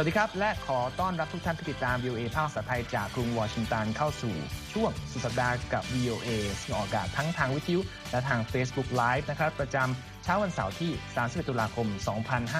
[0.00, 4.34] วัสดีครับ และขอต้อนรับทุกท่านที่ติดตาม VOA ภาคภาษาไทยจากกรุงวอชิงตันเข้าสู่
[4.72, 6.28] ช่วงสุดสัปดาห์กับ VOA
[6.60, 10.90] ซึ่งออกอากาศทั้งทางวิทยุและทาง Facebook Live นะครับ ประจำเช้าวันเสาร์ที่
[11.20, 11.86] 31 ตุลาคม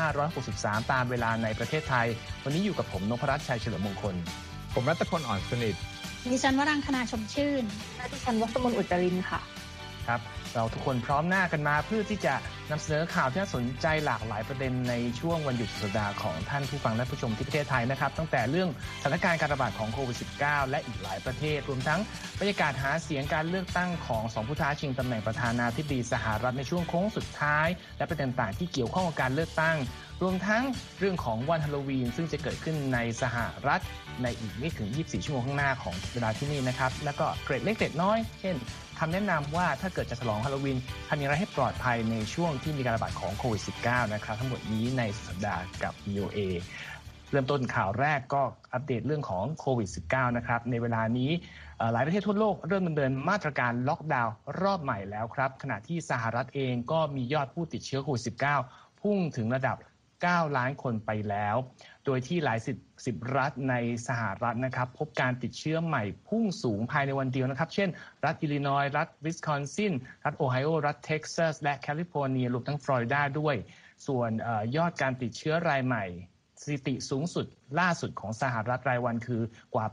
[0.04, 2.06] 2563 ตามเวลาในประเทศไทย
[2.44, 4.14] วันนี้อยู่กับผมนพรัตน์ชัยเฉลิมมงคล
[4.74, 5.74] ผมรัตพลอ่อนสนิท
[6.30, 7.64] ดิฉันวรังคณาชมชื่น
[7.96, 9.40] และดิฉันวัสมนอุจรินค่ะ
[10.08, 10.20] ครับ
[10.58, 12.34] เราทุกคนพร้อมหน้ากันมาเพื่อที่จะ
[12.70, 18.68] นำเสนอข่าวที่น่าสนใจหลากหลายประเด็นในช่วงวันหยุดสุดสัปดาห์ของท่านผู้ฟังและผู้ชมที่ประเทศไทยนะครับ ตั้งแต่เรื่อง
[19.02, 22.00] สถานการณ์การระบาดของโควิด -19 และอีกหลายประเทศ รวมทั้ง
[22.40, 27.68] บรรยากาศหาเสียงการเลือกตั้งของสองผู้ท้าชิงตำแหน่งประธานาธิบดีสหรัฐในช่วงโค้งสุดท้าย
[27.98, 29.76] และประเด็นต่างที่เกี่ยวข้องกับการเลือกตั้ง
[30.22, 30.62] รวมทั้ง
[30.98, 33.36] เรื่องของวันฮาโลวีน ซึ่งจะเกิดขึ้นในสห
[33.66, 33.80] รัฐ
[34.22, 38.56] ในอีกไม่ถึง 24 ชั่วโมงข้างหน้าของเวลาที่นี่นะครับ แล้วก็เกรดเล็กเกรดน้อย เช่น
[38.98, 46.38] คำแนะนำว่าถ้าเกิดจะฉลองฮาโลวีนทำอย่างไรให้ปลอดภัยในช่วงที่มีการระบาดของโควิด -19 นะครับ ทั้งหมดนี้ในสัปดาห์กับ VOA
[47.30, 51.30] เริ่มต้นข่าวแรกก็อัปเดตเรื่องของโควิด -19 นะครับ ในเวลานี้
[51.92, 58.22] หลายประเทศทั่วโลกเริ่มดำเนินมาตรการล็อกดาวน์รอบใหม่แล้วครับ ขณะที่สหรัฐเองก็มียอดผู้ติดเชื้อโควิด
[58.62, 59.76] -19 พุ่งถึงระดับ
[60.22, 61.56] 9 ล้านคนไปแล้ว
[62.04, 63.74] โดยที่หลายสิบสิบรัฐใน
[64.08, 67.88] สหรัฐนะครับ พบการติดเชื้อใหม่พุ่งสูงภายในวันเดียวนะครับ เช่น
[68.24, 69.92] รัฐอิลลินอยส์รัฐวิสคอนซิน
[70.24, 73.56] รัฐโอไฮโอ รัฐเท็กซัส และแคลิฟอร์เนียรวมทั้งฟลอริดาด้วย
[74.06, 76.04] ส่วนอยอดการติดเชื้อรายใหม่
[76.62, 77.46] สถิติสูงสุด
[77.80, 79.42] ล่าสุดของสหรัฐรายวันคือ
[79.74, 79.86] กว่า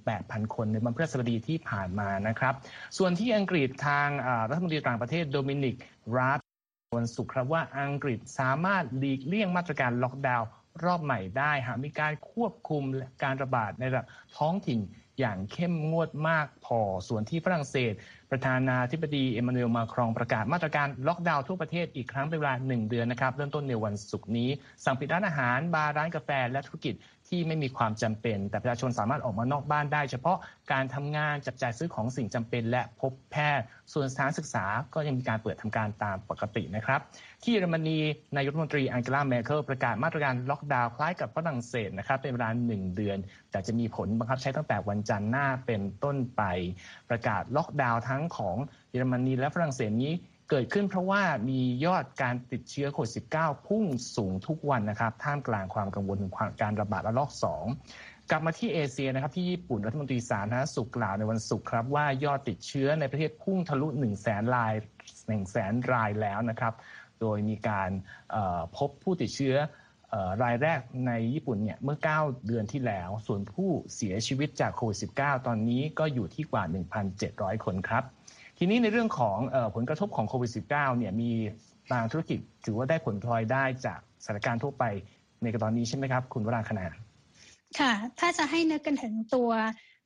[0.00, 2.54] 88,000 คนในวันพฤหัสบดีที่ผ่านมานะครับ
[2.98, 4.08] ส่วนที่อังกฤษทาง
[4.48, 5.76] รัฐมนตรีต่างประเทศโดมินิก
[6.18, 6.40] ราบ
[6.96, 10.48] วันศุกร์ครับว่าอังกฤษสามารถหลีกเลี่ยงมาตรการล็อกดาวน์
[10.84, 12.82] รอบใหม่ได้หากมีการควบคุม
[13.22, 14.80] การระบาดในระดับท้องถิ่น
[15.18, 17.92] อย่างเข้มงวดมากพอส่วนที่ฝรั่งเศส
[18.30, 24.48] ประธานาธิบดีเอมานูเอลมาครองประกาศมาตรการล็อกดาวน์ทั่วประเทศอีกครั้งเป็นเวลา 1 เดือนนะครับ เริ่มต้นในวันศุกร์นี้
[24.84, 26.94] สั่งปิดร้านอาหาร บาร์ร้านกาแฟและธุรกิจ
[27.28, 30.36] ที่ไม่มีความจำเป็น แต่ประชาชนสามารถออกมานอกบ้านได้ เฉพาะ
[30.72, 37.00] การทำงานจับจ่ายซื้อของสิ่งจำเป็น และพบแพทย์ ส่วนสถานศึกษาก็ยังมีการเปิดทำการตามปกตินะครับ
[37.42, 37.98] ที่เยอรมนี
[38.36, 43.18] นายกรัฐมนตรีอังเกลาเมเคิลประกาศมาตรการล็อกดาวน์คล้ายกับฝรั่งเศสนะครับเป็นเวลา1เดือน
[43.50, 46.42] แต่จะมีผลบังคับใช้ตั้งแต่วันจันทร์หน้าเป็นต้นไป
[47.10, 48.56] ประกาศล็อกดาวน์ทั้งของ
[48.90, 50.12] เยอรมนีและฝรั่งเศสนี้
[50.50, 53.84] เกิดขึ้นเพราะว่ามียอดการติดเชื้อโควิด -19 พุ่ง
[54.16, 56.32] สูงทุกวันนะครับ ท่ามกลางความกังวลถึง
[56.62, 57.30] การระบาดระลอก
[57.80, 64.74] 2 กลับมาที่เอเชียนะครับ ที่ญี่ปุ่นรัฐมนตรีสาธารณสุขกล่าวในวันศุกร์ครับ ว่ายอดติดเชื้อในประเทศพุ่งทะลุ1 0 0 0 0แสนราย
[65.06, 66.74] 1 0 0 0 0แสนรายแล้วนะครับ
[67.20, 67.90] โดยมีการ
[68.76, 69.56] พบผู้ติดเชื้อ
[70.42, 76.64] รายแรกในญี่ปุ่นเนี่ยเมื่อ 9 เดือนที่แล้ว ส่วนผู้เสียชีวิตจากโควิด -19 ตอนนี้ก็อยู่ที่กว่า
[77.14, 78.04] 1,700 คนครับ
[78.58, 79.38] ทีนี้ในเรื่องของ
[79.74, 81.30] ผลกระทบของโควิด -19 เนี่ยมี
[81.92, 84.84] บางธุรกิจถือว่าได้ผลพลอยได้จากสถานการณ์ทั่วไป
[85.42, 86.86] ในตอนนี้ใช่ไหมครับ คุณวราคณา
[87.78, 89.50] ค่ะ ถ้าจะให้นึกกันถึงตัว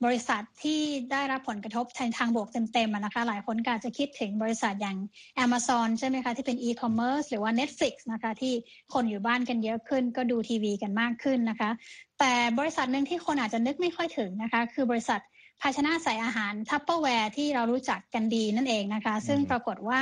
[0.05, 0.81] บริษัทที่
[1.13, 4.97] ได้รับผลกระทบทางทางบวกเต็มๆนะคะ หลายคนก็อาจจะคิดถึงบริษัทอย่าง
[5.45, 8.55] Amazon ใช่ไหมคะที่เป็น e-commerce หรือว่า Netflix นะคะที่
[8.93, 11.71] คนอยู่บ้านกันเยอะขึ้น ก็ดูทีวีกันมากขึ้นนะคะ
[12.19, 15.21] แต่บริษัทหนึ่งที่คนอาจจะนึกไม่ค่อยถึงนะคะ คือบริษัท
[15.62, 20.00] ภาชนะใส่อาหาร Tupperware ที่เรารู้จักกันดีนั่นเองนะคะ ซึ่งปรากฏว่า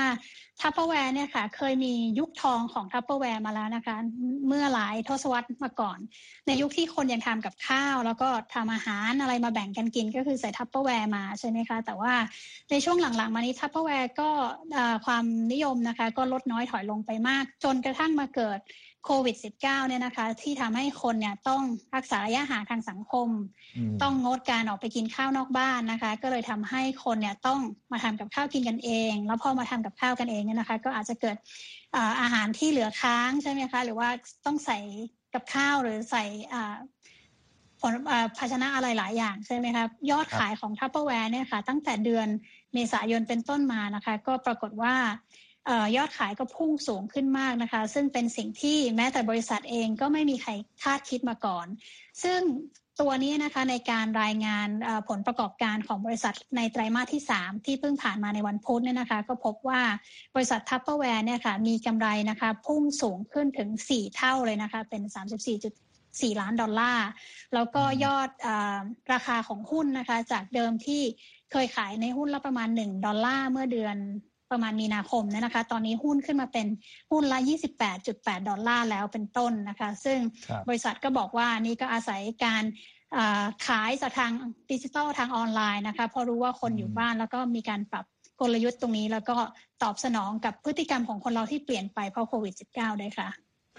[0.60, 3.96] Tupperware เนี่ยค่ะเคยมียุคทองของ Tupperware มาแล้วนะคะ
[4.46, 5.98] เมื่อหลายทศวรรษมาก่อน
[6.46, 12.12] ในยุคที่คนยังทำกับข้าว แล้วก็ทำอาหารอะไรมาแบ่งกันกินก็คือใส่ Tupperware มาใช่ไหมคะ แต่ว่า
[12.70, 14.30] ในช่วงหลังๆมานี้ Tupperware ก็
[15.06, 18.58] ความนิยมนะคะ ก็ลดน้อยถอยลงไปมาก จนกระทั่งมาเกิด
[19.04, 21.62] โควิด -19 เนี่ยนะคะ ที่ทำให้คนเนี่ยต้อง
[21.94, 23.28] รักษาระยะห่างทางสังคม
[24.02, 27.60] ต้องงดการออกไปกินข้าวนอกบ้านนะคะ ก็เลยทำให้คนเนี่ยต้อง
[27.92, 31.36] มาทำกับข้าวกินกันเอง แล้วพอมาทำกับข้าวกันเองเนี่ยนะคะ ก็อาจจะเกิด
[32.20, 34.08] อาหารที่เหลือค้างใช่ไหมคะ หรือว่า
[34.46, 34.78] ต้องใส่
[35.34, 36.24] กับข้าวหรือใส่
[37.80, 37.94] ผล
[38.38, 42.28] ภาชนะอะไรหลายอย่างใช่ไหมครับยอดขายของทัพเปอร์แวร์เนี่ยค่ะ ตั้งแต่เดือน
[42.72, 44.94] เมษายนเป็นต้นมานะคะ ก็ปรากฏว่า
[45.96, 50.50] ยอดขายก็พุ่งสูงขึ้นมากนะคะ ซึ่งเป็นสิ่งที่แม้แต่บริษัทเองก็ไม่มีใคร
[50.82, 51.66] คาดคิดมาก่อน
[52.22, 52.40] ซึ่ง
[53.00, 54.68] ตัวนี้นะคะในการรายงาน
[55.08, 59.82] ผลประกอบการของบริษัทในไตรมาสที่ 3 ที่เพิ่งผ่านมาในวันพุธเนี่ยนะคะ ก็พบว่า
[60.34, 65.02] บริษัท Tupperware เนี่ยค่ะมีกำไรนะคะพุ่งสูงขึ้นถึง 4 เท่าเลยนะคะเป็น
[65.72, 67.08] 34.4 ล้านดอลลาร์
[67.54, 68.48] แล้วก็ยอดอ
[69.12, 71.02] ราคาของหุ้นนะคะจากเดิมที่
[71.52, 73.96] เคยขายในหุ้นละประมาณ 1 ดอลลาร์เมื่อเดือน
[74.52, 76.66] ประมาณมีนาคมเนี่ยนะคะ ตอนนี้หุ้นขึ้นมาเป็น
[77.10, 77.38] หุ้นละ
[77.92, 80.18] 28.8 ดอลลาร์แล้วเป็นต้นนะคะ ซึ่ง
[80.68, 82.64] บริษัทก็บอกว่านี่ก็อาศัยการ
[83.66, 84.32] ขายจากทาง
[84.72, 88.04] ดิจิทัลทางออนไลน์นะคะเพราะรู้ว่าคนอยู่บ้านแล้วก็มีการปรับ
[88.40, 89.36] กลยุทธ์ตรงนี้ แล้วก็
[89.82, 93.28] ตอบสนองกับพฤติกรรมของคนเราที่เปลี่ยนไปเพราะโควิด -19 ได้ค่ะ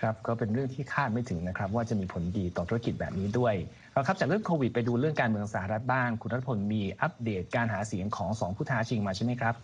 [0.01, 3.55] ครับก็เป็นเรื่องที่คาดไม่ถึงนะครับ ว่าจะมีผลดีต่อธุรกิจแบบนี้ด้วย
[3.93, 9.55] เราครับจากเรื่องโควิดไปดูเรื่องการเมืองสหรัฐบ้าง คุณรัฐพลมีอัปเดตการหาเสียงของสองผู้ท้าชิงมาใช่ไหมครับ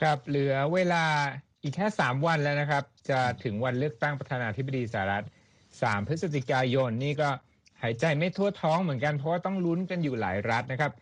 [0.00, 1.04] ครับเหลือเวลา
[1.62, 5.26] อีกแค่ 3 วันแล้วนะครับ จะถึงวันเลือกตั้งประธานาธิบดีสหรัฐ
[5.66, 7.28] 3 พฤศจิกายนนี่ก็
[7.82, 10.92] หายใจไม่ทั่วท้องเหมือนกัน เพราะว่าต้องลุ้นกันอยู่หลายรัฐนะครับ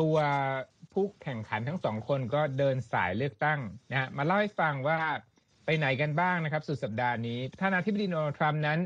[0.00, 0.16] ตัว
[0.92, 3.60] ผู้แข่งขันทั้งสองคนก็เดินสายเลือกตั้ง
[3.90, 4.98] นะมาเล่าให้ฟังว่า
[5.64, 8.78] ไปไหนกันบ้างนะครับ สุดสัปดาห์นี้ประธานาธิบดีโดนัลด์ทรัมป์นั้น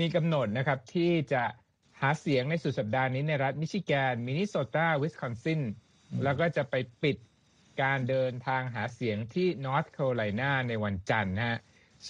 [0.00, 1.42] มีกำหนดนะครับที่จะ
[2.00, 5.60] หาเสียงในสุดสัปดาห์นี้ในรัฐมิชิแกนมินนิโซตาวิสคอนซิน
[6.24, 7.16] แล้วก็จะไปปิด
[7.82, 11.58] การเดินทางหาเสียงที่นอร์ทแคโรไลนาในวันจันทร์นะฮะ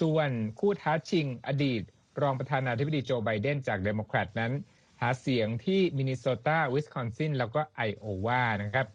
[0.01, 0.31] ส่วน
[0.61, 1.83] คู่ท้าชิงอดีต
[2.23, 4.53] รองประธานาธิบดีโจไบเดนจากเดโมแครตนั้น
[5.01, 8.87] หาเสียงที่มินนิโซตาวิสคอนซินแล้วก็ไอโอวานะครับ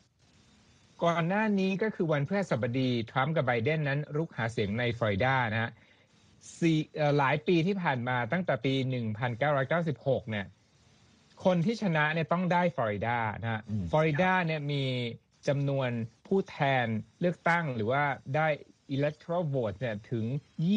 [1.03, 5.71] ก่อนหน้านี้ก็คือวันพฤหัสบดี ทรัมป์กับไบเดนนั้นรุกหาเสียงในฟลอริดานะฮะ
[7.17, 8.73] หลายปีที่ผ่านมาตั้งแต่ปี
[9.51, 10.45] 1996 เนี่ย
[11.45, 13.61] คนที่ชนะเนี่ยต้องได้ฟลอริดานะฮะ
[13.91, 14.83] ฟลอริดาเนี่ยมี
[15.47, 15.89] จำนวน
[16.29, 16.85] ผู้แทน
[17.19, 18.03] เลือกตั้งหรือว่า
[18.35, 18.47] ได้
[18.95, 20.25] electoral vote เนี่ยถึง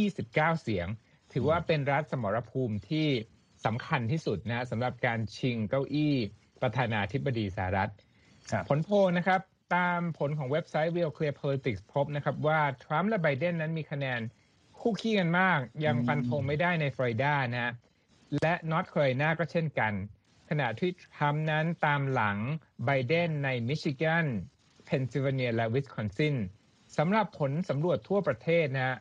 [0.05, 0.87] 29 เสียง
[1.33, 3.09] ถือว่าเป็นรัฐสมรภูมิที่
[3.65, 6.17] สำคัญที่สุดนะสำหรับการชิงเก้าอี้
[6.63, 7.93] ประธานาธิบดีสหรัฐ
[8.69, 9.41] ผลโพลนะครับ
[9.77, 14.21] ตามผลของเว็บไซต์ Real Clear Politics พบนะครับว่า ทรัมป์และไบเดนนั้นมีคะแนน
[14.81, 17.73] คู่คี่กันมาก ยังฟันธงไม่ได้ในฟลอริดานะฮะ
[18.43, 19.93] และนอร์ทแคโรไลนาก็เช่นกัน
[20.51, 22.39] ขณะที่ทรัมป์นั้นตามหลัง
[22.85, 24.27] ไบเดนในมิชิแกน
[24.93, 26.35] เพนซิลเวเนียและวิสคอนซิน
[26.99, 28.97] สำหรับผลสำรวจทั่วประเทศนะฮะ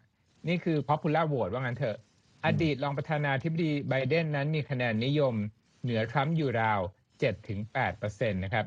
[0.48, 1.98] นี่คือ popular vote ว่างั้นเถอะ
[2.46, 5.36] อดีตรองประธานาธิบดีไบเดนนั้นมีคะแนนนิยม
[5.84, 6.80] เหนือทรัมป์อยู่ราว
[7.62, 8.66] 7-8%นะครับ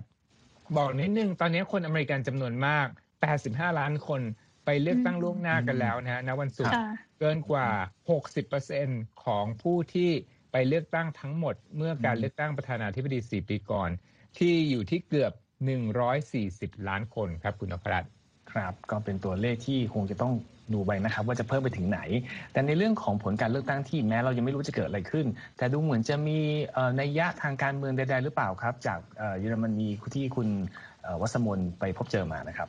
[0.76, 2.86] บอกนิดนึง ตอนนี้คนอเมริกันจำนวนมาก
[3.32, 4.20] 85 ล้านคน
[4.64, 6.80] ไปเลือกตั้งล่วงหน้ากันแล้วนะฮะณวันศุกร์
[7.18, 7.68] เกินกว่า
[8.46, 10.10] 60%ของผู้ที่
[10.52, 13.90] ไปเลือกตั้งทั้งหมด เมื่อการเลือกตั้งประธานาธิบดี 4 ปีก่อน
[14.38, 15.32] ที่อยู่ที่เกือบ
[16.26, 18.04] 140 ล้านคนครับคุณอภรัต
[18.52, 20.32] ครับก็เป็นตัวเลขที่คงจะต้อง
[20.74, 22.00] ดูไปนะครับว่าจะเพิ่มไปถึงไหน
[22.52, 25.26] แต่ในเรื่องของผลการเลือกตั้งที่แม้เรายังไม่รู้จะเกิดอะไรขึ้น
[25.56, 26.38] แต่ดูเหมือนจะมี
[27.00, 28.98] นัยยะทางการเมืองใดๆหรือเปล่าครับ จาก
[29.38, 30.48] เยอรมนีที่คุณ
[31.20, 32.68] วัสมนไปพบเจอมานะครับ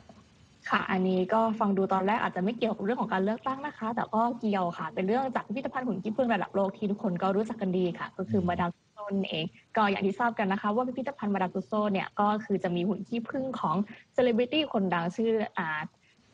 [0.70, 9.44] ค่ะ อันนี้ก็ฟังดูตอนแรกอาจจะไม่เกี่ยวกับเรื่องของการเลือกตั้งนะคะ แต่ก็เกี่ยวค่ะ เป็นเรื่องจากพิพิธภัณฑ์หุ่นขี้ผึ้งระดับโลกที่ทุกคนก็รู้จักกันดีค่ะ ก็คือมาดามตุโซ นเอง
[9.76, 13.76] ก็อย่างที่ทราบกันนะคะ ว่าพิพิธภัณฑ์มาดามตุโซเนี่ยก็คือจะมีหุ่นขี้ผึ้งของ
[14.12, 15.68] เซเลบริตี้คนดังชื่ออ่า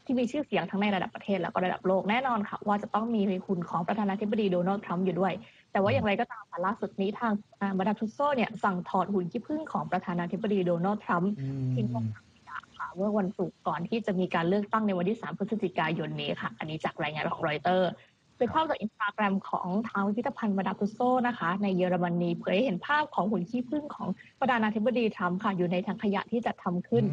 [0.05, 5.33] ที่มีชื่อเสียงทั้งในระดับประเทศแล้วก็ระดับโลกแน่นอนค่ะ ว่าจะต้องมีหุ่นของประธานาธิบดีโดนัลด์ทรัมป์อยู่ด้วย
[5.73, 7.33] แต่ว่าอย่างไรก็ตามล่าสุดนี้ทาง
[7.79, 11.33] มาดามตุโซเนี่ยสั่งถอดหุ่นขี้ผึ้งของประธานาธิบดีโดนัลด์ทรัมป์
[11.75, 11.87] ทิ้ง
[12.97, 17.91] เมื่อวันศุกร์ก่อนที่จะมีการเลือกตั้งในวันที่ 3 พฤศจิกายนนี้ค่ะ อันนี้จากรายงานของรอยเตอร์
[18.43, 20.99] เป็นภาพจากอินสตาแกรมของทางพิพิธภัณฑ์มาดามตุโซ
[21.29, 24.09] นะคะ ในเยอรมนีเผยเห็นภาพของหุ่นขี้ผึ้งของ
[24.41, 27.05] ประธานาธิบดีทรัมป์ค่ะ อยู่ในถังขยะที่จัดทำขึ้น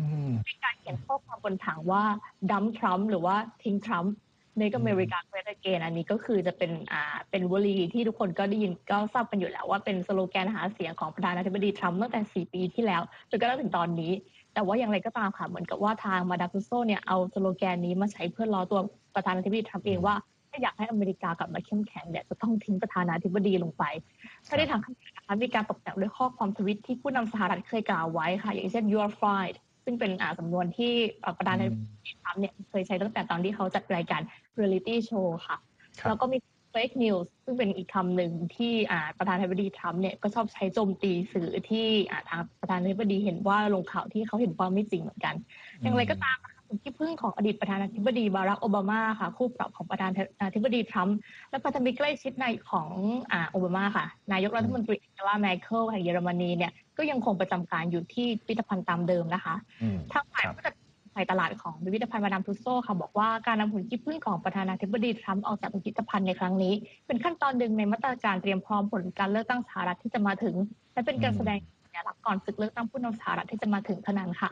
[0.47, 2.03] มีการเขียนข้อความบนถังว่า
[2.51, 4.13] Dump Trump หรือว่าทิ้งทรัมป์
[4.59, 14.13] Make America Great Again อันนี้ก็คือจะเป็นอ่าเป็นวลีที่ทุกคนก็ได้ยินก็ทราบกันอยู่แล้วว่าเป็นสโลแกนหาเสียงของประธานาธิบดีทรัมป์ตั้งแต่ 4 ปีที่แล้วจนกระทั่งถึงตอนนี้
[14.53, 18.79] แต่ว่าอย่างไรก็ตามค่ะเหมือนกับว่าทางมาดามตุโซเนี่ยเอาสโลแกนนี้มาใช้เพื่อล้อตัว
[19.15, 23.83] ประธานาธิบดีทรัมป์เองว่าถ้า อยากให้อเมริกากลับมาเข้มแข็งเนี่ยจะต้องทิ้งประธานาธิบดีลงไป
[24.47, 30.93] ถ้าได้ทางขนะคะมีการตกแต่งด้วยข้อความทวิตที่ผู้นำสหรัฐเคยกล่าวไว้ค่ะ อย่างเช่น you are fired ซึ่งเป็นสำนวนที่
[31.37, 31.75] ประธานาธิบ
[32.07, 34.21] ดีทรัมป์เนี่ยเคยใช้ตั้งแต่ตอนที่เขาจัดรายการ
[34.59, 35.57] reality show ค่ะ
[36.07, 36.37] แล้วก็มี
[36.73, 38.73] fake news ซึ่งเป็นอีกคำหนึ่งที่
[39.17, 41.87] ประธานาธิบดีทรัมป์เนี่ยก็ชอบใช้โจมตีสื่อที่
[42.29, 45.35] ทางประธานาธิบดีเห็นว่าลงข่าวที่เขาเห็นว่าไม่จริงเหมือนกัน
[45.81, 51.17] อย่างไรก็ตามนะคะ ที่พึ่งของอดีตประธานาธิบดีบารักโอบามาค่ะ คู่ปรับของประธานาธิบดีทรัมป์
[51.49, 52.89] และพันธมิตรใกล้ชิดในของ
[53.49, 59.55] โอบามาค่ะ นายกรัฐมนตรีแองเกลาแมเคิลแห่งเยอรมนีเนี่ยก็ยังคงประจำการอยู่ที่พิพิธภัณฑ์ตามเดิมนะคะ
[60.11, 60.73] ทางฝ่ายผู้จัด
[61.13, 66.73] ฝ่ายตลาดของพิพิธภัณฑ์มาดามทุโซค่ะบอกว่าการนำหุ่นขี้ผึ้งของประธานาธิบดีทรัมป์ออกจากพิพิธภัณฑ์ในครั้งนี้
[67.07, 70.55] เป็นขั้นตอนหนึ่งในมาตรการเตรียมพร้อมผลการเลือกตั้งสหรัฐที่จะมาถึง
[70.93, 74.51] และเป็นการแสดงสัญลักษณ์ก่อนศึกเลือกตั้งผู้นำสหรัฐที่จะมาถึงเท่านั้นค่ะ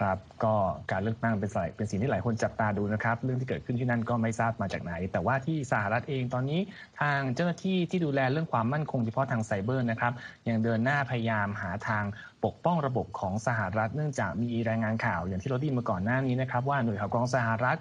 [0.00, 0.54] ครับ ก็
[0.90, 6.60] การเลือกตั้งเป็นเป็นสิ่งที่หลายคนจับตาดูนะครับ เรื่องที่เกิดขึ้นที่นั่นก็ไม่ทราบมาจากไหน แต่ว่าที่สหรัฐเองตอนนี้
[7.00, 10.12] ทางเจ้าหน้าที่ที่ดูแลเรื่องความมั่นคงเฉพาะทางไซเบอร์นะครับ
[10.48, 12.04] ยังเดินหน้าพยายามหาทาง
[12.44, 17.78] ปกป้องระบบของสหรัฐ เนื่องจากมีรายงานข่าวอย่างที่เราได้มาก่อนหน้านี้นะครับว่าหน่วยข่าวกรองสหรัฐ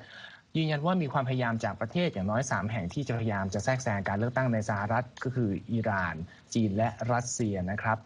[0.58, 6.16] ยืนยันว่ามีความพยายามจากประเทศอย่างน้อย 3 แห่งที่จะพยายามจะแทรกแซงการเลือกตั้งในสหรัฐก็คืออิหร่าน
[6.54, 7.98] จีนและรัสเซียนะครับ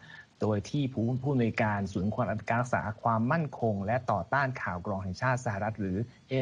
[0.44, 5.98] โดยที่ผู้ผู้ในการศูนย์ความการรักษาความมั่นคง และต่อต้านข่าวกรองแห่งชาติสหรัฐ หรือ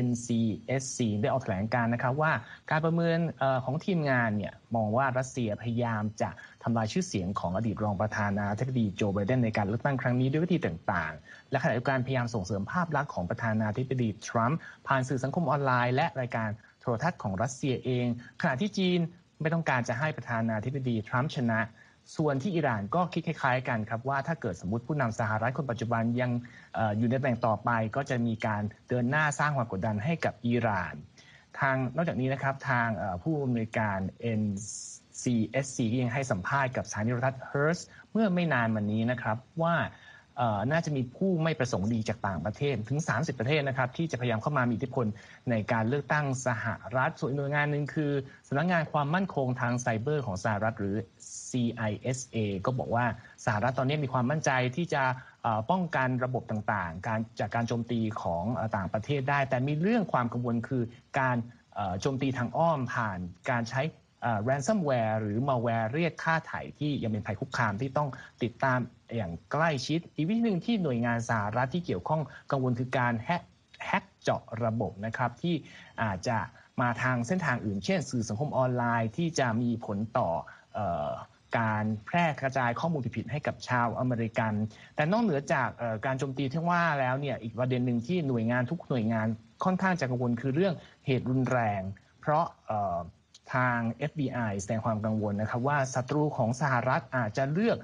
[0.05, 2.31] NCSC ได้ออกแถลงการนะครับว่า
[2.71, 3.19] การประเมิน
[3.65, 6.29] ของทีมงานเนี่ยมองว่ารัสเซียพยายามจะ
[6.63, 16.49] ทำลายชื่อเสียงของอดีตรองประธานาธิบดีโจไบเดนในการเลือกตั้งครั้งนี้ด้วยวิธีต่างๆ และขณะเดียวกันพยายามส่งเสริมภาพลักษณ์ของประธานาธิบดีทรัมป์ผ่านสื่อสังคมออนไลน์และรายการ
[16.81, 18.05] โทรทัศน์ของรัสเซียเอง
[18.41, 18.99] ขณะที่จีน
[19.41, 21.59] ไม่ต้องการจะให้ประธานาธิบดีทรัมป์ชนะ
[22.17, 26.31] ส่วนที่อิหร่านก็คิดคล้ายๆกันครับว่าถ้าเกิดสมมติผู้นำสหรัฐคนปัจจุบันยัง
[26.97, 30.93] อยู่ในตำแหน่งต่อไป ก็จะมีการเดินหน้าสร้างความกดดันให้กับอิหร่าน
[31.59, 32.87] ทางนอกจากนี้นะครับทาง
[33.23, 33.99] ผู้อำนวยการ
[34.41, 39.75] NCSC ยังให้สัมภาษณ์กับสถานีโทรทัศน์ Hearst เมื่อไม่นานมานี้นะครับว่า
[40.71, 45.05] น่าจะมีผู้ไม่ประสงค์ดีจากต่างประเทศถึง 30 ประเทศนะครับที่จะพยายามเข้ามามีอิทธิพล
[45.49, 48.11] ในการเลือกตั้งสหรัฐส่วนหน่วยงานหนึ่งคือ
[48.47, 50.95] สำนักงานความมั่นคงทางไซเบอร์ของสหรัฐหรือ
[51.49, 53.05] CISA ก็บอกว่า
[53.45, 55.03] สหรัฐตอนนี้มีความมั่นใจที่จะ
[55.71, 58.43] ป้องกันระบบต่างๆ การจากการโจมตีของ
[58.77, 60.83] ต่างประเทศได้ แต่มีเรื่องความกังวลคือ
[61.19, 61.37] การ
[62.01, 63.19] โจมตีทางอ้อมผ่าน
[63.49, 63.81] การใช้
[64.47, 68.09] ransomware หรือ malware เรียกค่าไถ่ที่ยังเป็นภัยคุกคามที่ต้อง
[68.43, 68.79] ติดตาม
[69.15, 73.43] อย่างใกล้ชิด อีกวิธีหนึ่งที่หน่วยงานสหรัฐที่เกี่ยวข้องกังวลคือการแฮก
[73.85, 75.55] แฮกเจาะระบบนะครับที่
[76.03, 76.37] อาจจะ
[76.81, 80.29] มาทางเส้นทางอื่น เช่น สื่อสังคมออนไลน์ที่จะมีผลต่อ
[81.57, 84.53] การแพร่กระจายข้อมูลผิดให้กับชาวอเมริกัน
[84.95, 85.69] แต่นอกเหนือจาก
[86.05, 89.27] การโจมตีที่ว่าแล้วเนี่ยอีกประเด็นหนึ่งที่หน่วยงานทุกหน่วยงาน
[89.63, 90.73] ค่อนข้างจะกังวลคือเรื่อง
[91.05, 91.81] เหตุรุนแรง
[92.21, 92.45] เพราะ
[93.53, 93.77] ทาง
[94.09, 97.79] FBI แสดงความกังวลนะครับว่าศัตรูของสหรัฐอาจจะเลือก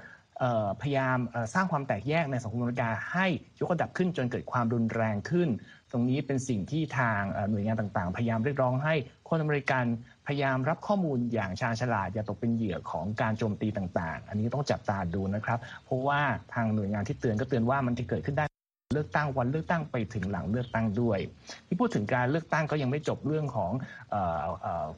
[0.81, 1.17] พยายาม
[1.53, 3.27] สร้างความแตกแยกในสังคมอเมริกาให้
[3.59, 5.49] ยกระดับขึ้นจนเกิดความรุนแรงขึ้น
[5.91, 7.21] ตรงนี้เป็นสิ่งที่ทาง
[7.51, 8.93] หน่วยงานต่างๆ พยายามเรียกร้องให้
[9.29, 9.85] คนอเมริกัน
[10.27, 16.21] พยายามรับข้อมูลอย่างชาญฉลาดอย่าตกเป็นเหยื่อของการโจมตีต่างๆ อันนี้ต้องจับตาดูนะครับ เพราะว่า
[16.53, 18.45] ทางหน่วยงานที่เตือนก็เตือนว่ามันจะเกิดขึ้นได้
[18.93, 21.19] เลือกตั้งวันเลือกตั้งไปถึงหลังเลือกตั้งด้วย
[21.67, 23.71] ที่พูดถึงการเลือกตั้งก็ยังไม่จบเรื่องของ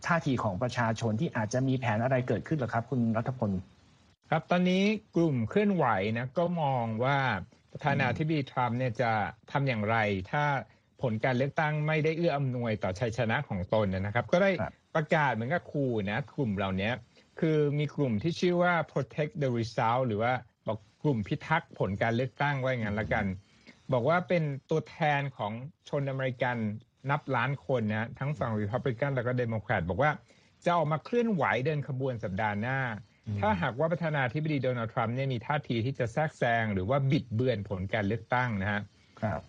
[0.06, 3.52] ท่าทีของประชาชนที่อาจจะมีแผนอะไรเกิดขึ้นหรอครับ คุณรัฐพล
[4.30, 4.84] ครับตอนนี้
[5.16, 5.86] กลุ่มเคลื่อนไหว
[6.18, 7.18] นะก็มองว่า
[7.72, 9.12] ประธานาธิบดีทรัมป์เนี่ยจะ
[9.52, 9.98] ทำอย่างไร
[10.32, 10.44] ถ้า
[11.02, 14.52] ผลการเลือกตั้งไม่ได้เอื้ออำนวยต่อชัยชนะของตนนะครับ ก็ได้
[14.96, 16.92] ประกาศเหมือนกับขู่นะกลุ่มเหล่านี้
[17.40, 20.34] คือมีกลุ่มที่ชื่อว่า protect the result หรือว่า
[20.68, 23.26] บอกกลุ่มพิทักษ์ผลการเลือกตั้งไว้งั้นละกัน
[23.94, 25.52] บอกว่าเป็นตัวแทนของ
[25.90, 26.58] ชนอเมริกัน
[27.10, 30.12] นับล้านคนนะทั้งฝั่งริพับลิกันแล้วก็เดโมแครตบอกว่า
[30.66, 32.80] จะออกมาเคลื่อนไหวเดินขบวนสัปดาห์หน้า
[33.42, 38.82] ถ้าหากว่าประธานาธิบดีโดนัลด์ทรัมป์เนี่ยมีท่าทีที่จะแทรกแซงหรือว่าบิดเบือนผลการเลือกตั้งนะฮะ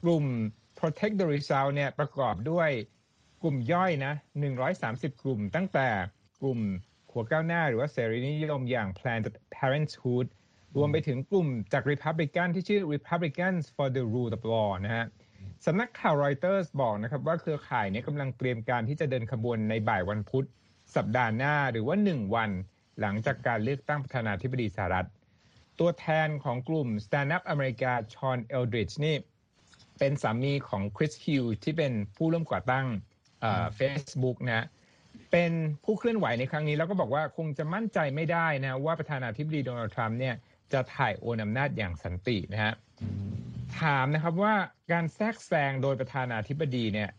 [0.02, 0.24] กลุ่ม
[0.78, 2.70] protect the result เนี่ยประกอบด้วย
[3.42, 4.12] กลุ่มย่อยนะ
[4.68, 5.88] 130 กลุ่ม ตั้งแต่
[6.40, 6.60] กลุ่ม
[7.10, 10.26] ขัวก้าวหน้าหรือว่าเสรีนิยมอย่าง Planned Parenthood
[10.76, 15.06] รวมไปถึงกลุ่มจาก Republican ที่ชื่อ Republicans for the Rule of Law นะฮะ
[15.66, 20.46] สำนักข่าวรอยเตอร์สบอกนะครับว่าเครือข่ายนี้กำลังเตรียมการที่จะเดินขบวนในบ่ายวันพุธ
[20.96, 22.50] สัปดาห์หน้าหรือว่า 1 วัน
[23.00, 25.08] หลังจากการเลือกตั้งประธานาธิบดีสหรัฐ
[25.78, 29.16] ตัวแทนของกลุ่ม Stand Up America ชอนเอลดริดจ์นี่
[29.98, 32.86] เป็นสามีของคริสฮิวที่เป็นผู้ร่วมก่อตั้ง
[33.76, 34.66] เฟซบุ๊กนะ
[35.32, 35.52] เป็น
[35.84, 40.34] ผู้เคลื่อนไหวในครั้งนี้แล้วก็บอกว่าคงจะมั่นใจไม่ได้นะว่าประธานาธิบดีโดนัลด์ทรัมป์เนี่ย
[40.72, 42.74] จะถ่ายโอนอำนาจอย่างสันตินะฮะ
[43.80, 44.54] ถามนะครับว่า
[44.92, 47.10] การแทรกแซงโดยประธานาธิบดีเนี่ย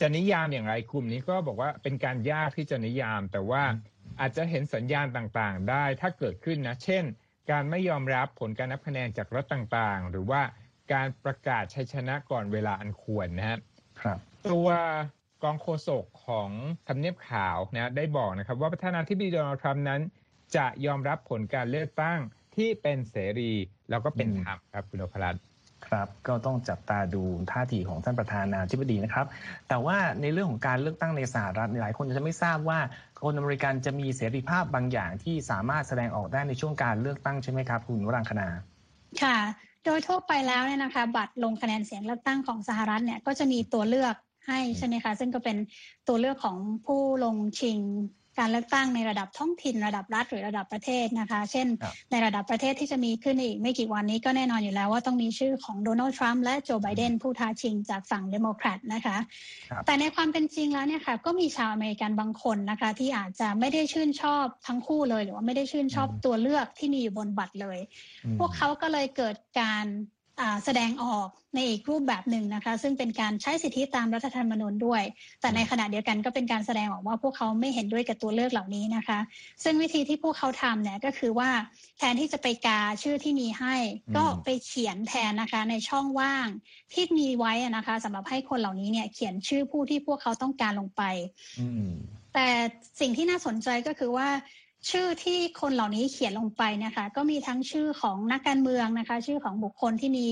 [0.00, 3.62] จะนิยามอย่างไรกลุ่มนี้ก็บอกว่าเป็นการยากที่จะนิยาม แต่ว่า
[4.20, 7.04] อาจจะเห็นสัญญาณต่างๆ ได้ถ้าเกิดขึ้นนะ เช่น
[7.50, 10.42] การไม่ยอมรับผลการนับคะแนนจากรัฐต่างๆ หรือว่า
[10.92, 13.58] การประกาศชัยชนะก่อนเวลาอันควรนะฮะ
[14.50, 14.68] ตัว
[15.42, 16.50] กองโฆษกของ
[16.88, 20.00] ทำเนียบขาวนะได้บอกนะครับ ว่าประธานาธิบดีโดนัลด์ทรัมป์นั้น
[20.56, 22.20] จะยอมรับผลการเลือกตั้ง
[22.58, 23.52] ที่เป็นเสรี
[23.90, 25.36] แล้วก็เป็นธรรมครับคุณโอภรัต
[25.86, 27.22] ครับก็ต้องจับตาดู
[27.52, 29.26] ท่าทีของท่านประธานาธิบดีนะครับ
[29.68, 32.78] แต่ว่าในเรื่องของการเลือกตั้งในสหรัฐหลายคนจะไม่ทราบว่า
[33.24, 38.48] คนอเมริกันจะมีเสรีภาพบางอย่างที่สามารถแสดงออกได้ในช่วงการเลือกตั้งใช่ไหมครับคุณวรังคณา
[39.22, 39.38] ค่ะ
[39.84, 44.14] โดยทั่วไปแล้วเนี่ยนะคะ บัตรลงคะแนนเสียงเลือกตั้งของสหรัฐเนี่ยก็จะมีตัวเลือก
[44.48, 45.56] ให้ใช่ไหมคะ ซึ่งก็เป็น
[46.08, 47.78] ตัวเลือกของผู้ลงชิง
[48.38, 51.66] การเลือกตั้งในระดับท้องถิ่นระดับรัฐหรือระดับประเทศนะคะ เช่น
[52.10, 59.16] ในระดับประเทศที่จะมีขึ้นอีกไม่กี่วันนี้ก็แน่นอนอยู่แล้วว่าต้องมีชื่อของโดนัลด์ทรัมป์และโจไบเดนผู้ท้าชิงจากฝั่งเดโมแครตนะคะ
[59.86, 67.78] แต่ในความเป็นจริงแล้วเนี่ยค่ะก็มีชาวอเมริกันบางคนนะคะ ที่อาจจะไม่ได้ชื่นชอบทั้งคู่เลย หรือว่าไม่ได้ชื่นชอบตัวเลือกที่มีอยู่บนบัตรเลย
[68.38, 69.86] พวกเขาก็เลยเกิดการ
[70.64, 75.02] แสดงออกในอีกรูปแบบหนึ่งนะคะ ซึ่งเป็นการใช้สิทธิตามรัฐธรรมนูญด้วย
[75.40, 79.18] แต่ในขณะเดียวกันก็เป็นการแสดงออกว่าพวกเขาไม่เห็นด้วยกับตัวเลือกเหล่านี้นะคะ
[79.62, 81.50] ซึ่งวิธีที่พวกเขาทำเนี่ยก็คือว่า
[81.98, 83.76] แทนที่จะไปกาชื่อที่มีให้
[84.16, 86.46] ก็ไปเขียนแทนนะคะในช่องว่าง
[86.92, 91.02] ที่มีไว้นะคะสำหรับให้คนเหล่านี้เนี่ยเขียนชื่อผู้ที่พวกเขาต้องการลงไป
[92.34, 92.48] แต่
[93.00, 94.28] สิ่งที่น่าสนใจก็คือว่า
[94.90, 100.28] ชื่อที่คนเหล่านี้เขียนลงไปนะคะ ก็มีทั้งชื่อของนักการเมืองนะคะ ชื่อของบุคคลที่มี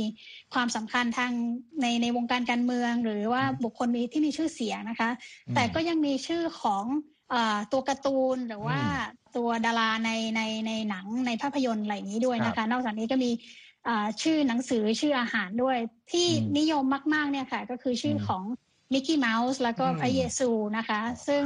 [0.55, 1.33] ความสำคัญทาง
[1.81, 5.11] ในในวงการการเมือง หรือว่าบุคคลมีที่มีชื่อเสียงนะคะ
[5.55, 6.85] แต่ก็ยังมีชื่อของ
[7.33, 7.35] อ
[7.73, 8.79] ตัวการ์ตูนหรือว่า
[9.37, 13.31] ตัวดาราในในในหนังในภาพยนตร์อะไรนี้ด้วยนะคะ นอกจากนี้ก็มี
[14.23, 15.76] ชื่อหนังสือชื่ออาหารด้วย
[16.12, 16.26] ที่
[16.59, 16.85] นิยม
[17.15, 18.43] มาก ๆ เนี่ยค่ะ ก็คือชื่อของ
[18.93, 21.43] มิกกี้เมาส์แล้วก็พระเยซูนะคะ ซึ่ง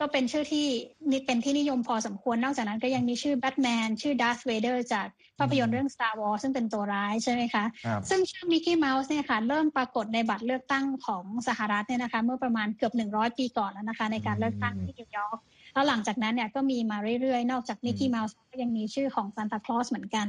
[0.00, 0.66] ก็เป็นชื่อที่
[1.10, 5.06] นี่เป็นที่นิยมพอสมควร นอกจากนั้นก็ยังมีชื่อแบทแมนชื่อดาร์ธเวเดอร์จาก
[5.38, 7.64] ภาพยนตร์เรื่อง Star Wars ซึ่งเป็นตัวร้ายใช่ไหมคะ
[8.08, 15.38] ซึ่งชื่อมิกกี้เมาส์เนี่ยค่ะเริ่มปรากฏในบัตรเลือกตั้งของสหรัฐเนี่ยนะคะเมื่อประมาณเกือบ 100 ปีก่อนแล้วนะคะ ในการเลือกตั้งที่นิวยอร์ก
[15.74, 20.26] แล้วหลังจากนั้นเนี่ยก็มีมาเรื่อยๆ นอกจากมิกกี้เมาส์ก็ยังมีชื่อของซานตาคลอสเหมือนกัน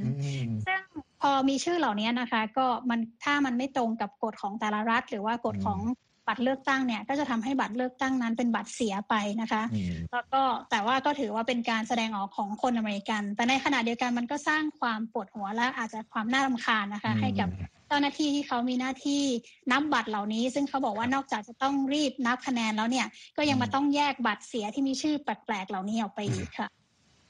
[0.65, 0.81] ซึ่ง
[1.21, 5.79] พอมีชื่อเหล่านี้นะคะ ก็มันถ้ามันไม่ตรงกับกฎของแต่ละรัฐ หรือว่ากฎของ
[6.29, 9.63] บัตรเลือกตั้งเนี่ยก็จะทำให้บัตรเลือกตั้งนั้นเป็นบัตรเสียไปนะคะ
[10.11, 17.49] แล้วก็แต่ว่าก็ถือว่าเป็นการแสดงออกของคนอเมริกัน แต่ในขณะเดียวกันมันก็สร้างความปวดหัวและอาจจะความน่ารำคาญนะคะ ให้กับ
[17.87, 19.23] เจ้าหน้าที่ที่เขามีหน้าที่
[19.71, 23.07] นับบัตรเหล่านี้ ซึ่งเขาบอกว่านอกจากจะต้องรีบนับคะแนนแล้วเนี่ย
[23.37, 26.69] ก็ยังมาต้องแยกบัตรเสียที่มีชื่อแปลกๆเหล่านี้ออกไปอีกค่ะ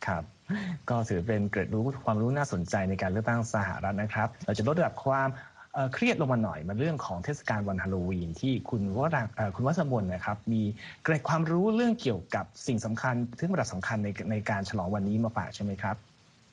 [0.08, 0.24] ครับ
[0.90, 5.28] ก็ถือเป็นเกร็ดรู้ความรู้น่าสนใจในการเลือกตั้งสหรัฐนะครับ เราจะลดระดับความ
[5.94, 10.62] เครียดลงมาหน่อยมาเรื่องของเทศกาลวันฮาโลวีนที่คุณวรังคุณวัชมนนะครับ มี
[11.04, 15.96] เกร็ดความรู้เรื่องเกี่ยวกับสิ่งสำคัญทึ่งระดับสำคัญในในการฉลองวันนี้มาฝากใช่ไหมครับ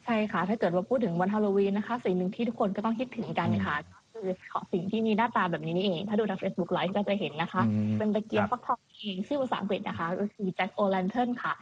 [0.04, 3.76] ใช่ค่ะ ถ้าเกิดว่าพูดถึงวันฮาโลวีนนะคะ สิ่งหนึ่งที่ทุกคนก็ต้องคิดถึงกันค่ะ
[4.16, 4.32] คือ
[4.72, 7.62] สิ่งที่มีหน้าตาแบบนี้นี่เอง ถ้าดูทาง Facebook Live ก็จะเห็นนะคะ
[7.98, 11.54] เป็นตะเกียงฟักทองเองชื่อภาษาอังกฤษนะคะ ก็คือ jack-o'-lantern ค่ะ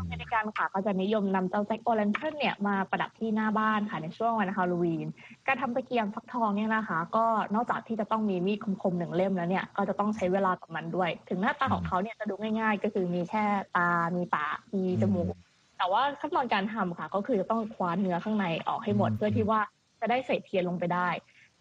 [0.00, 5.06] อเมริกันค่ะก็จะนิยมนำเจ้า jack-o'-lantern เนี่ยมาประดับที่หน้าบ้านค่ะในช่วงวันฮาโลวีน
[5.46, 13.44] การทำตะเกียงฟักทองเนี่ยนะคะ ก็นอกจากที่จะต้องมีมีดคมๆหนึ่งเล่มแล้วเนี่ยก็จะต้องใช้เวลากับมันด้วย ถึงหน้าตาของเขาเนี่ยจะดูง่าย ๆ ก็คือมีแค่
[13.76, 15.34] ตา มีปากมีจมูก
[15.78, 19.60] แต่ว่าขั้นตอนการทำค่ะ ก็คือจะต้องคว้านเนื้อข้างในออกให้หมดเพื่อที่ว่า
[20.00, 21.08] จะได้ใส่เทียนลงไปได้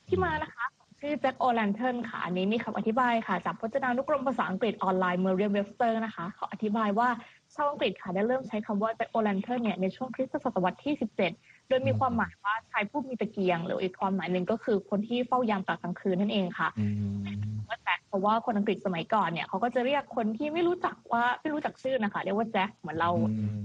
[0.09, 0.65] ที่มานะคะ
[0.99, 7.09] ชื่อ jack-o'-lantern ค่ะ อันนี้มีคำอธิบายค่ะ จากพจนานุกรมภาษาอังกฤษออนไลน์ Merriam-Webster นะคะ เขาอธิบายว่า
[7.55, 10.93] ชาวอังกฤษค่ะได้เริ่มใช้คำว่า jack-o'-lantern เนี่ยในช่วงคริสต์ศตวรรษที่
[11.31, 16.69] 17 โดยมีความหมายว่าชายผู้มีตะเกียง หรืออีกความหมายหนึ่งก็คือคนที่เฝ้ายามกลางคืนนั่นเองค่ะ
[17.67, 23.09] ว่าแจ็คเพราะว่าคนอังกฤษสมัยก่อนเนี่ยเขาก็จะเรียกคนที่ไม่รู้จักว่าไม่รู้จักชื่อนะคะเรียกว่าแจ็คเหมือนเรา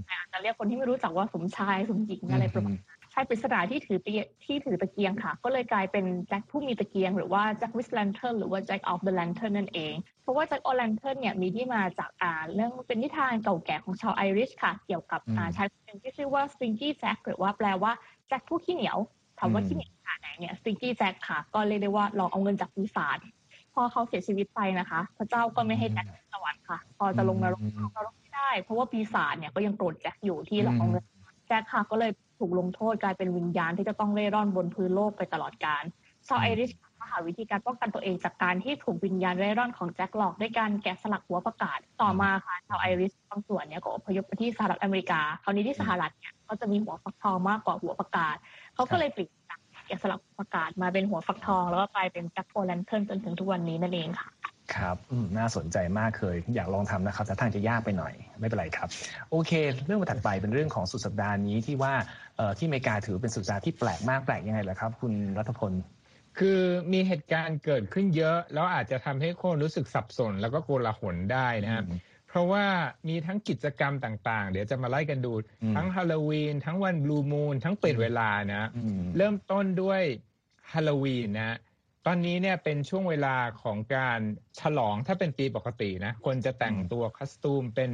[0.09, 2.75] อาจจะเรียกคนที่ไม่รู้จักว่าสมชายสมหญิงอะไรประมาณ
[3.17, 3.99] ชายปริศนาที่ถือ
[4.43, 16.43] ที่ถือตะเกียงค่ะ ก็เลยกลายเป็นแจ็คผู้มีตะเกียง หรือว่า Jack with lantern หรือว่า Jack of the lantern นั่นเอง เพราะว่า jack-o'-lantern เนี่ยมีที่มาจากอ่าเรื่องเป็นนิทานเก่าแก่ของชาวไอริชค่ะ เกี่ยวกับอ่าชายคนหนึ่งที่ชื่อว่า
[16.53, 17.91] Stingy Jack หรือว่าแปลว่า
[18.27, 18.97] แจ็คผู้ขี้เหนียว
[19.39, 23.17] ถามว่าขี้เหนียวขนาดไหนเนี่ย Stingy Jack ค่ะ ก็เรียกได้ว่าหลอกเอาเงินจากปีศาจ
[23.73, 27.61] พอเขาเสียชีวิตไปนะคะ พระเจ้าก็ไม่ให้แจ็คสวรรค์ค่ะ พอจะลงนรก
[27.95, 31.03] นรกไม่ได้ เพราะว่าปีศาจเนี่ยก็ยังโกรธแจ็คอยู่ที่หลอกเอาเงิน
[31.47, 35.83] แจ็คค่ะก็เลย ถูกลงโทษกลายเป็นวิญญาณที่จะต้องเร่ร่อนบนพื้นโลกไปตลอดกาล
[36.27, 36.71] ชาวไอริช
[37.11, 48.35] หาวิธีการป้องกันตัวเองจากการที่ถูกวิญญาณเร่ร่อนของแจ็คหลอกด้วยการแกะสลักหัวประกาศ ต่อมาค่ะชาวไอริชบางส่วนเนี่ยก็อพยพไปที่สหรัฐอเมริกา คราวนี้ที่สหรัฐเนี่ยก็จะมีหัวฟักทองมากกว่าหัวประกาศ
[48.75, 54.29] เขาก็เลยเปลี่ยนจากแกะสลักประกาศมาเป็นหัวฟักทอง แล้วก็กลายเป็นแจ็คโอแลนเทิร์นจนถึงทุกวันนี้นั่นเองค่ะ
[54.75, 54.97] ครับ
[55.37, 58.87] น่าสนใจมากเคย อยากลองทำนะครับแต่ทางจะยากไปหน่อย ไม่เป็นไรครับ
[59.31, 59.51] โอเค
[59.85, 61.93] เรื่องถัดไปเป็นเรื่องของสุดสัปดาห์นี้ที่ว่า
[62.57, 65.71] ที่อเมริกาถือเป็นสุดสัปดาห์ที่แปลกมากแปลกยังไงล่ะครับ คุณรัฐพล
[66.39, 66.59] คือ
[66.93, 71.85] มีเหตุการณ์เกิดขึ้นเยอะ แล้วอาจจะทำให้คนรู้สึกสับสน แล้วก็โกลาหลได้นะครับ
[72.27, 72.65] เพราะว่า
[73.07, 75.33] มีทั้งกิจกรรมต่างๆ เดี๋ยวจะมาไล่กันดู
[75.75, 78.69] ทั้งฮาโลวีนทั้งวันบลูมูนทั้งเปลี่ยนเวลานะ
[79.17, 80.01] เริ่มต้นด้วย
[80.71, 81.57] ฮาโลวีนนะ
[82.07, 84.19] ตอนนี้เนี่ยเป็นช่วงเวลาของการ
[84.59, 87.91] ฉลองถ้าเป็นปีปกตินะคนจะแต่งตัวคัสตูมเป็น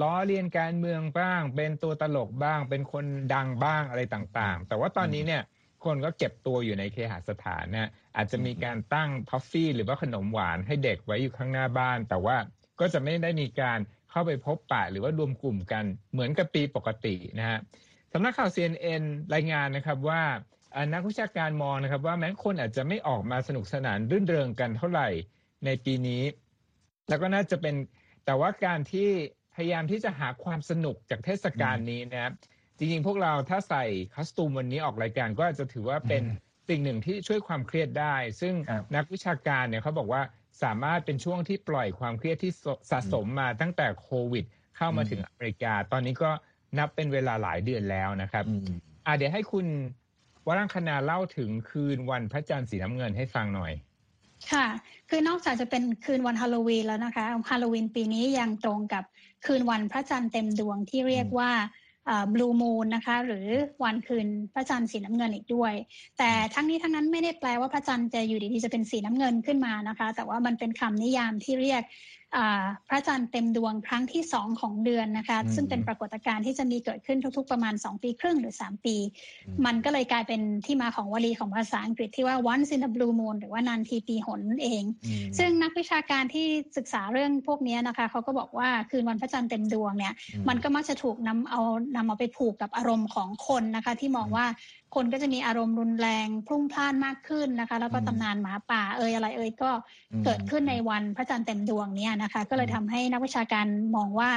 [0.00, 5.42] ล้อเลียนการเมืองบ้าง เป็นตัวตลกบ้าง เป็นคนดังบ้างอะไรต่างๆ แต่ว่าตอนนี้เนี่ย
[5.84, 12.36] คนก็เก็บตัวอยู่ในเคหสถานนะอาจจะมีการตั้งทอฟฟี่ หรือว่าขนมหวานให้เด็กไว้อยู่ข้างหน้าบ้าน แต่ว่า
[12.80, 13.78] ก็จะไม่ได้มีการ
[14.10, 17.58] เข้าไปพบปะหรือว่ารวมกลุ่มกันเหมือนกับปีปกตินะฮะ
[18.12, 19.02] สำนักข่าว CNN
[19.34, 20.22] รายงานนะครับว่า
[20.94, 25.08] นักวิชาการมองนะครับ ว่าแม้คนอาจจะไม่ออกมาสนุกสนานรื่นเริงกันเท่าไหร่
[25.64, 26.22] ในปีนี้
[27.08, 27.74] แล้วก็น่าจะเป็น
[28.24, 29.08] แต่ว่าการที่
[29.54, 32.32] พยายามที่จะหาความสนุกจากเทศกาลนี้นะครับ
[32.78, 33.84] จริงๆ พวกเราถ้าใส่
[34.14, 36.22] คอสตูมวันนี้ออกรายการก็อาจจะถือว่าเป็น
[36.68, 38.54] สิ่งหนึ่งที่ช่วยความเครียดได้ ซึ่ง
[38.96, 40.22] นักวิชาการเนี่ยเขาบอกว่า
[40.62, 42.52] สามารถเป็นช่วงที่ปล่อยความเครียดที่
[42.90, 44.44] สะสมมาตั้งแต่โควิด
[44.76, 46.30] เข้ามาถึงอเมริกา ตอนนี้ก็
[46.78, 48.44] นับเป็นเวลาหลายเดือนแล้วนะครับ
[49.06, 49.66] อ่าเดี๋ยวให้คุณ
[50.48, 53.72] วรังคณาเล่าถึงคืนวันพระจันทร์สีน้ำเงินให้ฟังหน่อย
[54.52, 54.66] ค่ะ
[55.08, 59.04] คือนอกจากจะเป็นคืนวันฮาโลวีนแล้วนะคะฮาโลวีนปีนี้ยังตรงกับ
[59.46, 61.52] คืนวันพระจันทร์เต็มดวงที่เรียกว่า
[62.34, 63.46] บลูมูนนะคะ หรือ
[63.84, 65.74] วันคืนพระจันทร์สีน้ำเงินอีกด้วย
[66.18, 71.82] แต่ทั้งนี้ทั้งนั้นไม่ได้แปลว่าพระจันทร์จะอยู่ดีๆจะเป็นสีน้ำเงินขึ้นมานะคะ แต่ว่ามันเป็นคำนิยามที่เรียก
[72.88, 78.96] พระจันทร์เต็มดวงครั้งที่สองของเดือนนะคะซึ่งเป็นปรากฏการณ์ที่จะมีเกิดขึ้นทุก ๆ ประมาณ 2 ปีครึ่งหรือ 3 ปี
[79.66, 84.84] มันก็เลยกลายเป็นที่มาของวลีของภาษาอังกฤษที่ว่า once in a blue moon หรือว่านานทีปีหนเอง
[85.38, 90.14] ซึ่งนักวิชาการที่ศึกษาเรื่องพวกนี้นะคะเขาก็บอกว่าคืนวันพระจันทร์เต็มดวงเนี่ย
[90.48, 91.60] มันก็มักจะถูกนำเอา
[91.96, 94.46] นำเอาไปผูกกับอารมณ์ของคนนะคะที่มองว่า
[94.94, 99.70] คนก็จะมีอารมณ์รุนแรงพรุ่งพล่านมากขึ้นนะคะ แล้วก็ตำนานหมาป่าเอ่ยอะไรเอ่ยก็
[100.24, 104.30] เกิดขึ้นในวันพระจันทร์เต็มดวงเนี่ยนะคะก็เลยทำให้นักวิชาการมองว่า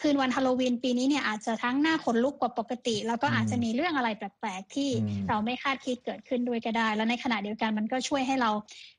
[0.00, 4.90] คืนวันฮาโลวีนปีนี้เนี่ยอาจจะทั้งหน้าขนลุกกว่าปกติ แล้วก็อาจจะมีเรื่องอะไรแปลกๆ ที่
[5.28, 8.50] เราไม่คาดคิดเกิดขึ้นด้วยก็ได้ แล้วในขณะเดียวกันมันก็ช่วยให้เรา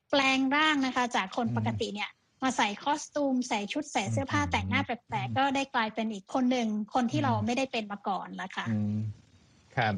[0.10, 2.10] แปลงร่างนะคะ จากคนปกติเนี่ย
[2.44, 8.68] มาใส่คอสตูม ใส่ชุดใส่เสื้อผ้าแต่งหน้าแปลกๆ ก็ได้กลายเป็นอีกคนหนึ่งคนที่เราไม่ได้เป็นมาก่อนละค่ะ
[9.76, 9.94] ครับ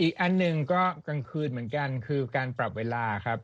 [0.00, 3.38] อีกอันหนึ่งก็กลางคืนเหมือนกันคือการปรับเวลาครับ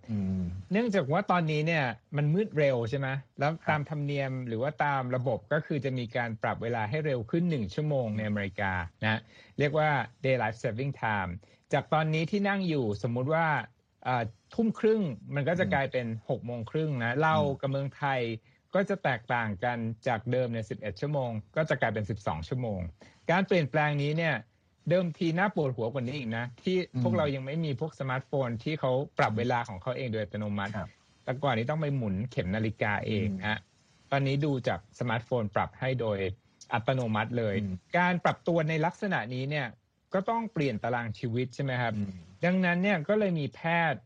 [0.73, 1.85] เนื่องจากว่าตอนนี้เนี่ย
[2.17, 3.09] มันมืดเร็วใช่ไหม
[3.39, 9.21] แล้วตามธรรมเนียมหรือว่าตามระบบก็คือจะมีการปรับเวลาให้เร็วขึ้นหนึ่งชั่วโมงในอเมริกานะ
[9.59, 9.91] เรียกว่า
[10.25, 11.31] daylight saving time
[11.73, 13.47] จากตอนนี้ที่นั่งอยู่สมมุติว่า
[14.55, 15.03] ทุ่มครึ่ง
[15.35, 18.21] มันก็จะกลายเป็นหกโมงครึ่งนะเรากับเมืองไทย
[18.75, 22.81] ก็จะแตกต่างกันจากเดิมเนี่ยสิบเอ็ดชั่วโมง ก็จะกลายเป็นสิบสองชั่วโมง
[23.31, 24.35] การเปลี่ยนแปลงนี้เนี่ย
[24.89, 30.73] เดิมทีน่าปวดหัวกว่านี้อีกนะ ที่พวกเรายังไม่มีพวกสมาร์ทโฟนที่เขาปรับเวลาของเขาเองโดยอัตโนมัติ
[31.25, 33.59] แต่ก่อนนี้ต้องไปหมุนเข็มนาฬิกาเองฮะ
[34.11, 36.19] ตอนนี้ดูจากสมาร์ทโฟนปรับให้โดย
[36.73, 37.55] อัตโนมัติเลย
[37.99, 39.67] การปรับตัวในลักษณะนี้เนี่ย
[40.15, 41.95] ก็ต้องเปลี่ยนตารางชีวิตใช่ไหมครับ
[42.45, 43.61] ดังนั้นเนี่ยก็เลยมีแพ
[43.93, 44.01] ทย์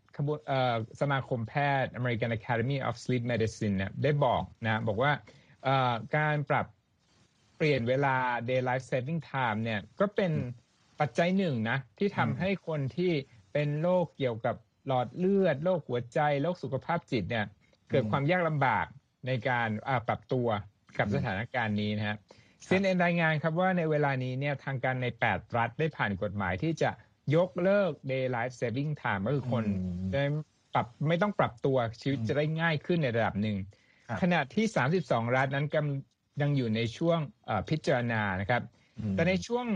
[1.00, 5.12] สมาคมแพทย์ American Academy of Sleep Medicine เนี่ยได้บอกนะบอกว่า
[6.16, 6.66] การปรับ
[7.56, 8.16] เปลี่ยนเวลา
[8.48, 10.32] daylight saving time เนี่ยก็เป็น
[11.00, 13.12] ปัจจัยหนึ่งนะ ที่ทำให้คนที่
[13.52, 17.46] เป็นโรคเกี่ยวกับหลอดเลือดโรคหัวใจโรคสุขภาพจิตเนี่ย
[17.90, 18.86] เกิดความยากลำบาก
[19.26, 19.68] ในการ
[20.08, 20.48] ปรับตัว
[20.98, 22.16] กับสถานการณ์นี้นะฮะ
[22.64, 26.90] เซียนเอ็นรายงานครับว่าในเวลานี้เนี่ยทางการใน 8 รัฐได้ผ่านกฎหมายที่จะ
[27.36, 29.64] ยกเลิก daylight saving time ก็คือคน
[30.12, 30.20] จะ
[30.74, 33.56] ปรับไม่ต้องปรับตัวชีวิตจะได้ง่ายขึ้นในระดับหนึ่ง
[34.22, 34.64] ขณะที่
[35.00, 37.18] 32 รัฐนั้นกำยังอยู่ในช่วง
[37.70, 38.62] พิจารณานะครับ
[39.12, 39.66] แต่ในช่วง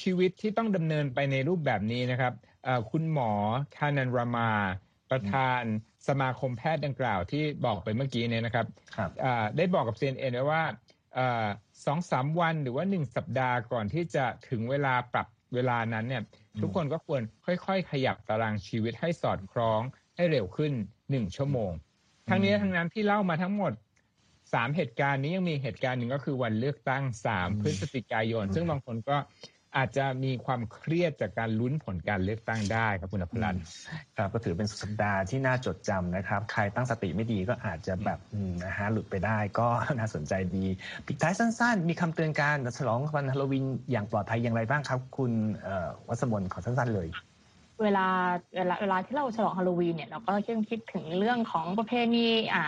[0.00, 2.32] ชีวิตที่ต้องดำเนินไปในรูปแบบนี้นะครับ
[2.90, 3.30] คุณหมอ
[3.76, 4.50] คานันรามา
[5.10, 5.62] ประธาน
[6.08, 8.66] สมาคมแพทย์ดังกล่าวที่บอกไปเมื่อกี้เนี่ยนะครับ
[9.00, 9.10] รบ
[9.56, 10.62] ได้บอกกับ CNN ไว้ว่า
[11.84, 16.22] สองสามวันหรือว่าหนึ่งสัปดาห์ก่อนที่จะถึงเวลาปรับเวลานั้นเนี่ย
[16.60, 19.80] ทุกคนก็ควรค่อย ๆ ขยับตารางชีวิตให้สอดคล้อง
[20.16, 20.72] ให้เร็วขึ้น
[21.10, 21.72] หนึ่งชั่วโมง
[22.28, 23.72] ทั้งนี้ทั้งนั้นที่เล่ามาทั้งหมด
[24.52, 29.16] สามเหตุการณ์นี้ยังมีเหตุการณ์หนึ่งก็คือวันเลือกตั้งสามพฤศจิกายน ซึ่งบางคนก็
[29.76, 33.56] อาจจะมีความเครียดจากการลุ้นผลการเลือกตั้งได้ครับคุณอภรัน
[34.16, 38.18] ครับก็ถือเป็นสุดสัปดาห์ที่น่าจดจำนะครับ ใครตั้งสติไม่ดีก็อาจจะแบบ
[38.64, 40.66] นะฮะหลุดไปได้ก็น่าสนใจดี
[41.06, 45.32] ปิดท้ายสั้น ๆ มีคำเตือนการฉลองวันฮาโลวีนอย่างปลอดภัยอย่างไรบ้างครับ คุณ
[46.08, 47.08] วัสมนขอสั้น ๆ เลย
[47.82, 48.06] เวลา
[48.56, 52.64] เวลาเวลาที่เราฉลองฮาโลวีนเนี่ยเราก็ต้องคิดถึงเรื่องของประเพณีอ่า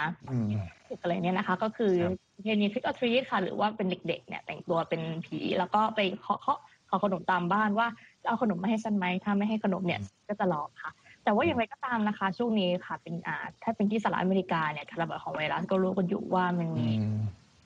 [1.01, 1.92] อะไรเนี่ยนะคะ ก็คือ
[2.35, 7.87] ประเพณีทริกออทรีค่ะ หรือว่าเป็นเด็กๆเนี่ยแต่งตัวเป็นผีแล้วก็ไปเคาะ เคาะขอขนมตามบ้านว่า
[8.29, 10.90] เอาขนมมาให้ฉันไหมถ้าไม่ให้ขนมเนี่ยก็จะหลอกค่ะ
[11.24, 16.88] แต่ว่าอย่างไรก็ตามนะคะ ช่วงนี้ค่ะเป็นอ่าถ้าเป็นที่สหรัฐอเมริกาเนี่ยการระบาดของไวรัสก็รู้กันอยู่ว่ามันมี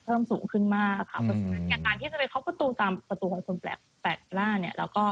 [0.03, 5.03] เพิ่มสูงขึ้นมากค่ะเพราะฉะนั้นการที่จะไปเคาะประตูตามประตูของคนแปลกแปลกหน้าเนี่ย แล้วก็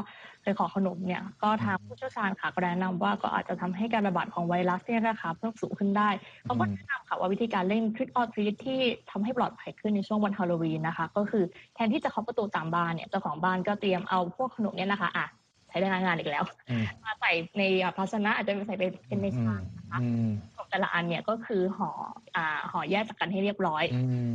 [0.43, 6.09] ไปขอขนมเนี่ยก็ทางผู้เชี่ยวชาญค่ะก็แนะนำว่าก็อาจจะทำให้การระบาดของไวรัสเนี่ยนะคะเพิ่มสูงขึ้นได้
[6.43, 8.79] เขาก็แนะนำค่ะว่าวิธีการเล่น trick or treat ที่
[9.11, 11.43] ทำให้ปลอดภัยขึ้นในช่วงวันฮาโลวีนนะคะ ก็คือ
[11.75, 15.27] แทนที่จะเคาะประตูตามบ้านเนี่ยเจ้าของบ้านก็เตรียมเอาพวกขนมเนี่ยนะคะอะ
[15.69, 16.43] ใช้ได้งานอีกแล้ว
[17.03, 17.63] มาใส่ใน
[17.97, 19.99] ภาชนะอาจจะใส่เป็นในชามนะคะ
[20.69, 21.89] แต่ละอันเนี่ยก็คือห่อ
[22.35, 23.83] อ่าห่อแยกจากกันให้เรียบร้อย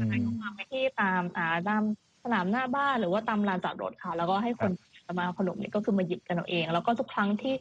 [0.08, 4.70] แล้วก็วางไว้ที่ตามอ่าตามส นามหน้าบ้านหรือว่าตามลานจอดรถค่ะ แล้วก็ให้คน
[5.18, 7.54] มาขนมเนี่ยก็คือมาหยิบกันเอาเอง แล้วก็ทุกครั้งที่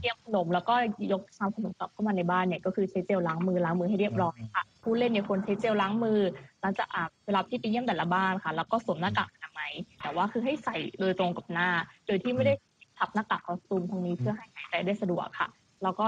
[0.00, 0.74] เตรียมขนมแล้วก็
[1.12, 6.18] ยกชามขนมกลับเข้ามาในบ้านเนี่ยก็คือใช้เจลล้างมือล้างมือให้เรียบร้อยค่ะผู้เล่นเนี่ยควรใช้เจลล้างมือ
[6.60, 11.68] หลังจากอาบเวลาที่ไปเยี่ยมแต่ละบ้านค่ะ แล้วก็สวมหน้ากากอนามัยแต่ว่าคือให้ใส่โดยตรงกับหน้า
[12.06, 12.54] โดยที่ไม่ได้
[12.98, 15.48] ทับหน้ากากคอสตูมตรงนี้เพื่อให้หายใจได้สะดวกค่ะ
[15.82, 16.04] แล้วก็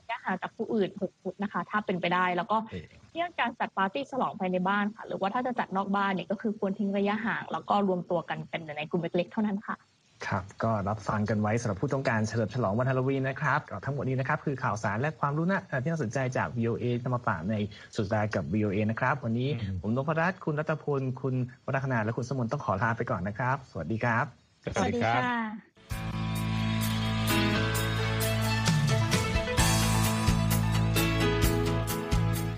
[0.00, 2.56] ระยะห่างจากผู้อื่น6ฟุตนะคะ ถ้าเป็นไปได้ แล้วก็
[3.14, 9.76] เรื่องการจัดปาร์ตี้ฉลองภายในบ้านค่ะ หรือว่าถ้าจะจัดนอกบ้านเนี่ยก็คือควรทิ้งระยะห่าง แล้วก็รวมตัวกันเป็นในกลุ่มเล็กๆเท่านั้นค่ะ
[10.26, 17.54] ครับ ก็รับฟังกันไว้สำหรับผู้ต้องการเฉลิมฉลองวันฮาโลวีนนะครับก็ทั้งหมดนี้นะครับ คือข่าวสารและความรู้น่าที่น่าสนใจจาก VOA นำมาฝากใน
[17.94, 19.48] สุดสัปดาห์กับ VOA นะครับ วันนี้
[19.82, 21.34] ผมนพรัตน์คุณรัตพล คุณ
[21.66, 24.24] วัฒนาและคุณสมุนต้องขอลาไปก่อนนะครับ สวัสดีครับ
[24.62, 26.35] สวัสดีค่ะ